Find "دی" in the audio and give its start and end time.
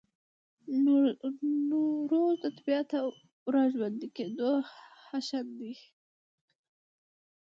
5.59-5.73